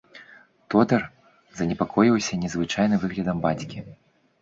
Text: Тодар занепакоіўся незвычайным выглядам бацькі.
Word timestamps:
Тодар 0.73 1.03
занепакоіўся 1.61 2.43
незвычайным 2.47 2.99
выглядам 3.07 3.37
бацькі. 3.49 3.79